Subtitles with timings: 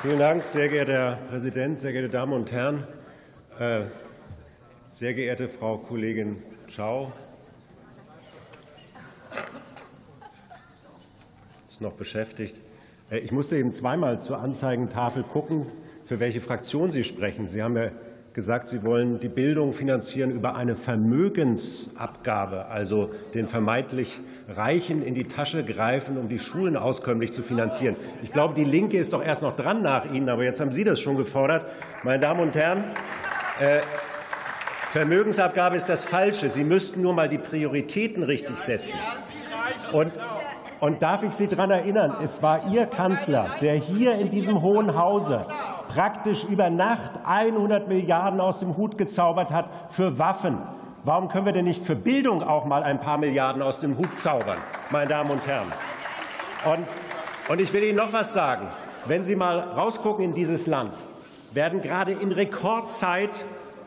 [0.00, 2.86] Vielen Dank, sehr geehrter Herr Präsident, sehr geehrte Damen und Herren,
[3.58, 3.86] äh,
[4.86, 7.12] sehr geehrte Frau Kollegin Schau.
[11.68, 12.60] Ist noch beschäftigt.
[13.10, 15.66] Äh, ich musste eben zweimal zur Anzeigentafel gucken,
[16.04, 17.48] für welche Fraktion Sie sprechen.
[17.48, 17.90] Sie haben ja
[18.34, 25.24] gesagt, Sie wollen die Bildung finanzieren über eine Vermögensabgabe, also den vermeintlich Reichen in die
[25.24, 27.96] Tasche greifen, um die Schulen auskömmlich zu finanzieren.
[28.22, 30.84] Ich glaube, die Linke ist doch erst noch dran nach Ihnen, aber jetzt haben Sie
[30.84, 31.66] das schon gefordert.
[32.02, 32.84] Meine Damen und Herren,
[33.60, 33.80] äh,
[34.90, 36.48] Vermögensabgabe ist das Falsche.
[36.48, 38.98] Sie müssten nur mal die Prioritäten richtig setzen.
[39.92, 40.12] Und
[40.80, 44.96] und darf ich Sie daran erinnern, es war Ihr Kanzler, der hier in diesem Hohen
[44.96, 45.44] Hause
[45.88, 50.58] praktisch über Nacht 100 Milliarden aus dem Hut gezaubert hat für Waffen.
[51.04, 54.18] Warum können wir denn nicht für Bildung auch mal ein paar Milliarden aus dem Hut
[54.18, 54.58] zaubern,
[54.90, 55.68] meine Damen und Herren?
[56.64, 56.86] Und,
[57.48, 58.66] und ich will Ihnen noch was sagen.
[59.06, 60.92] Wenn Sie mal rausgucken in dieses Land,
[61.52, 63.44] werden gerade in Rekordzeit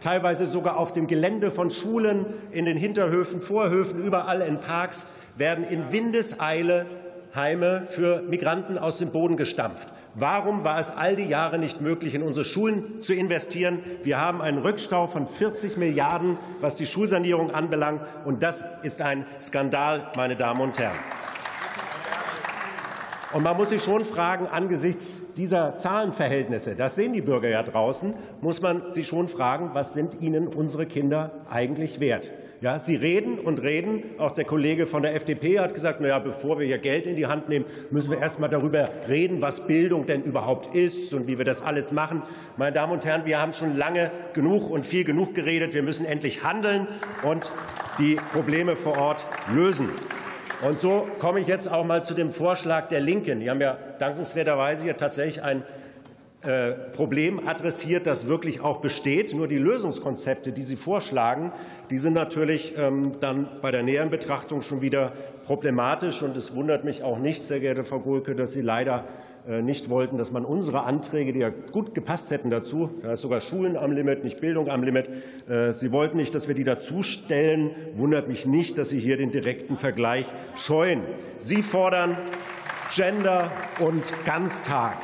[0.00, 5.64] teilweise sogar auf dem Gelände von Schulen, in den Hinterhöfen, Vorhöfen, überall in Parks, werden
[5.64, 6.86] in Windeseile
[7.34, 9.88] Heime für Migranten aus dem Boden gestampft.
[10.14, 13.80] Warum war es all die Jahre nicht möglich, in unsere Schulen zu investieren?
[14.04, 18.02] Wir haben einen Rückstau von 40 Milliarden, was die Schulsanierung anbelangt.
[18.24, 20.94] Und das ist ein Skandal, meine Damen und Herren.
[23.34, 28.14] Und man muss sich schon fragen, angesichts dieser Zahlenverhältnisse, das sehen die Bürger ja draußen,
[28.40, 32.30] muss man sich schon fragen, was sind ihnen unsere Kinder eigentlich wert?
[32.60, 34.04] Ja, Sie reden und reden.
[34.18, 37.16] Auch der Kollege von der FDP hat gesagt, na ja, bevor wir hier Geld in
[37.16, 41.26] die Hand nehmen, müssen wir erst mal darüber reden, was Bildung denn überhaupt ist und
[41.26, 42.22] wie wir das alles machen.
[42.56, 45.74] Meine Damen und Herren, wir haben schon lange genug und viel genug geredet.
[45.74, 46.86] Wir müssen endlich handeln
[47.24, 47.50] und
[47.98, 49.90] die Probleme vor Ort lösen.
[50.62, 53.40] Und so komme ich jetzt auch mal zu dem Vorschlag der Linken.
[53.40, 55.62] Die haben ja dankenswerterweise hier tatsächlich ein
[56.92, 59.34] Problem adressiert, das wirklich auch besteht.
[59.34, 61.52] Nur die Lösungskonzepte, die Sie vorschlagen,
[61.90, 65.12] die sind natürlich ähm, dann bei der näheren Betrachtung schon wieder
[65.44, 66.22] problematisch.
[66.22, 69.04] Und es wundert mich auch nicht, sehr geehrte Frau Gohlke, dass Sie leider
[69.46, 73.20] äh, nicht wollten, dass man unsere Anträge, die ja gut gepasst hätten dazu, da ist
[73.20, 75.10] sogar Schulen am Limit, nicht Bildung am Limit,
[75.48, 77.70] äh, Sie wollten nicht, dass wir die dazustellen.
[77.94, 80.24] Wundert mich nicht, dass Sie hier den direkten Vergleich
[80.56, 81.02] scheuen.
[81.38, 82.16] Sie fordern
[82.94, 83.50] Gender
[83.80, 84.96] und Ganztag.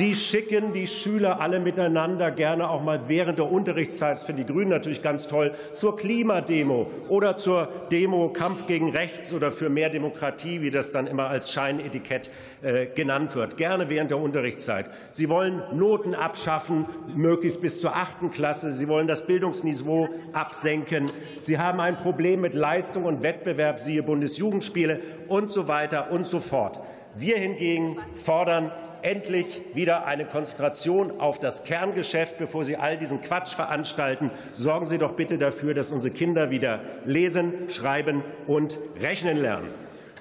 [0.00, 4.50] Sie schicken die Schüler alle miteinander gerne auch mal während der Unterrichtszeit, das finden die
[4.50, 9.90] Grünen natürlich ganz toll, zur Klimademo oder zur Demo Kampf gegen Rechts oder für mehr
[9.90, 12.30] Demokratie, wie das dann immer als Scheinetikett
[12.62, 14.88] äh, genannt wird, gerne während der Unterrichtszeit.
[15.10, 18.72] Sie wollen Noten abschaffen, möglichst bis zur achten Klasse.
[18.72, 21.10] Sie wollen das Bildungsniveau absenken.
[21.40, 26.40] Sie haben ein Problem mit Leistung und Wettbewerb, siehe Bundesjugendspiele und so weiter und so
[26.40, 26.80] fort.
[27.16, 28.70] Wir hingegen fordern
[29.02, 34.30] endlich wieder eine Konzentration auf das Kerngeschäft, bevor Sie all diesen Quatsch veranstalten.
[34.52, 39.70] Sorgen Sie doch bitte dafür, dass unsere Kinder wieder lesen, schreiben und rechnen lernen.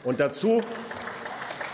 [0.04, 0.64] Und dazu,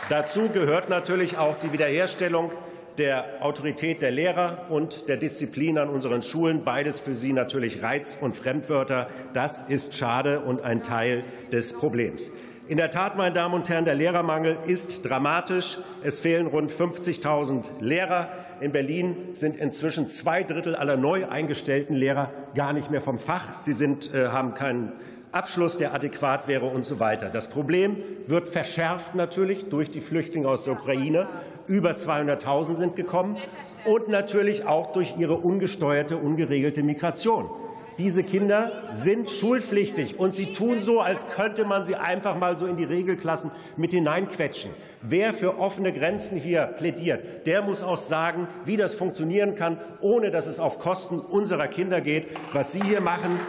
[0.09, 2.51] dazu gehört natürlich auch die Wiederherstellung
[2.97, 6.63] der Autorität der Lehrer und der Disziplin an unseren Schulen.
[6.63, 9.09] Beides für Sie natürlich Reiz- und Fremdwörter.
[9.33, 12.31] Das ist schade und ein Teil des Problems.
[12.67, 15.77] In der Tat, meine Damen und Herren, der Lehrermangel ist dramatisch.
[16.03, 18.29] Es fehlen rund 50.000 Lehrer.
[18.59, 23.53] In Berlin sind inzwischen zwei Drittel aller neu eingestellten Lehrer gar nicht mehr vom Fach.
[23.53, 24.93] Sie sind, äh, haben keinen
[25.35, 27.29] Abschluss, der adäquat wäre und so weiter.
[27.29, 31.27] Das Problem wird verschärft natürlich durch die Flüchtlinge aus der Ukraine.
[31.67, 33.37] Über 200.000 sind gekommen
[33.85, 37.49] und natürlich auch durch ihre ungesteuerte, ungeregelte Migration.
[37.97, 42.65] Diese Kinder sind schulpflichtig, und sie tun so, als könnte man sie einfach mal so
[42.65, 44.71] in die Regelklassen mit hineinquetschen.
[45.01, 50.29] Wer für offene Grenzen hier plädiert, der muss auch sagen, wie das funktionieren kann, ohne
[50.29, 52.27] dass es auf Kosten unserer Kinder geht.
[52.51, 53.39] Was Sie hier machen,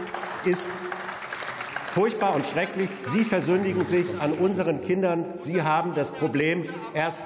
[0.44, 0.68] ist
[1.96, 2.90] furchtbar und schrecklich.
[3.06, 5.24] Sie versündigen sich an unseren Kindern.
[5.36, 7.24] Sie haben das Problem erst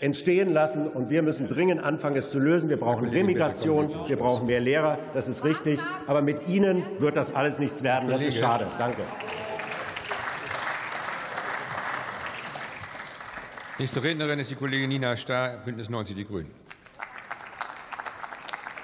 [0.00, 0.88] entstehen lassen.
[0.88, 2.70] Und wir müssen dringend anfangen, es zu lösen.
[2.70, 4.98] Wir brauchen Remigration, wir brauchen mehr Lehrer.
[5.12, 5.80] Das ist richtig.
[6.06, 8.08] Aber mit Ihnen wird das alles nichts werden.
[8.08, 8.68] Das ist schade.
[8.78, 9.02] Danke.
[13.78, 16.63] Nächste Rednerin ist die Kollegin Nina Starr, Bündnis 90 Die Grünen.